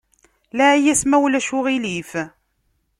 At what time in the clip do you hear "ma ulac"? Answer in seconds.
1.05-1.49